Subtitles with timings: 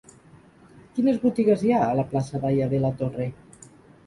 [0.95, 3.29] Quines botigues hi ha a la plaça d'Haya de la Torre?